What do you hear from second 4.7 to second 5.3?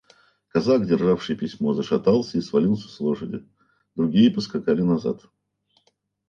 назад.